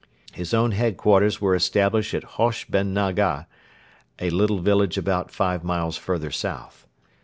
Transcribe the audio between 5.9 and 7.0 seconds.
further south.